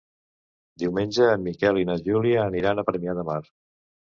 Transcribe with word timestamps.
Diumenge 0.83 1.27
en 1.35 1.45
Miquel 1.49 1.81
i 1.83 1.87
na 1.91 1.99
Júlia 2.09 2.41
aniran 2.47 2.85
a 2.85 2.87
Premià 2.91 3.17
de 3.21 3.31
Mar. 3.33 3.41